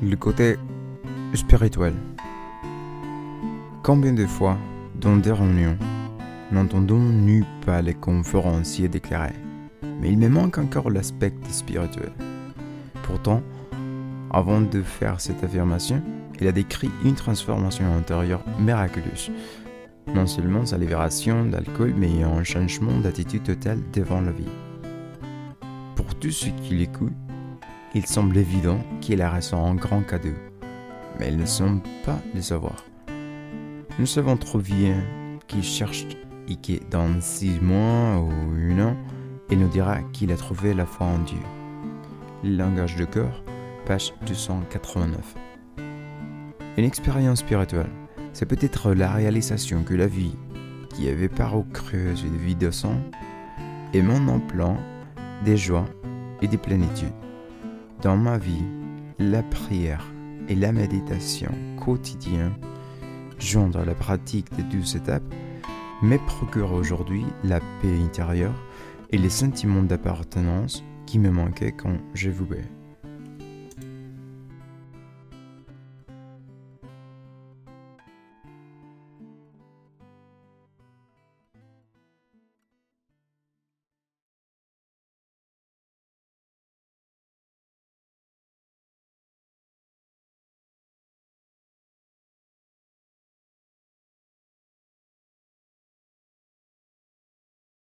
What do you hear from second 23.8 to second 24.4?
devant la